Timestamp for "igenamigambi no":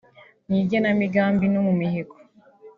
0.61-1.61